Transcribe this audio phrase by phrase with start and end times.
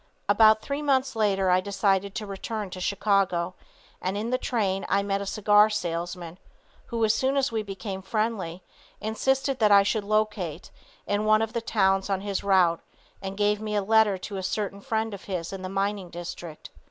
[0.27, 3.53] About three months later I decided to return to Chicago,
[4.01, 6.39] and in the train I met a cigar salesman
[6.87, 8.63] who, as we soon became friendly,
[8.99, 10.71] insisted that I should locate
[11.05, 12.81] in one of the towns on his route
[13.21, 16.71] and gave me a letter to a certain friend of his in the mining district.